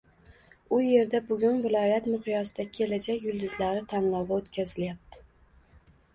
[0.77, 5.25] —U yerda bugun viloyat miqyosida “Kelajak yulduzlari” tanlovi o’tkazilyapti.